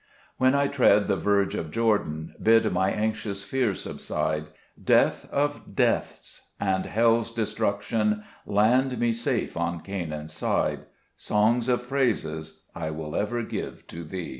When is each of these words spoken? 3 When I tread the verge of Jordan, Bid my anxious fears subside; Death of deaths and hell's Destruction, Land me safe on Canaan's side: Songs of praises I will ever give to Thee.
3 0.39 0.47
When 0.47 0.55
I 0.55 0.65
tread 0.65 1.07
the 1.07 1.15
verge 1.15 1.53
of 1.53 1.69
Jordan, 1.69 2.33
Bid 2.41 2.71
my 2.73 2.89
anxious 2.89 3.43
fears 3.43 3.81
subside; 3.83 4.47
Death 4.83 5.29
of 5.31 5.75
deaths 5.75 6.53
and 6.59 6.87
hell's 6.87 7.31
Destruction, 7.31 8.23
Land 8.47 8.97
me 8.99 9.13
safe 9.13 9.55
on 9.55 9.81
Canaan's 9.81 10.33
side: 10.33 10.85
Songs 11.15 11.69
of 11.69 11.87
praises 11.87 12.63
I 12.73 12.89
will 12.89 13.15
ever 13.15 13.43
give 13.43 13.85
to 13.89 14.03
Thee. 14.03 14.29